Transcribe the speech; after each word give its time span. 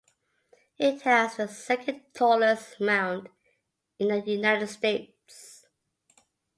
It 0.79 1.03
has 1.03 1.35
the 1.37 1.47
second-tallest 1.47 2.81
mound 2.81 3.29
in 3.99 4.07
the 4.07 4.19
United 4.31 4.65
States. 4.65 5.67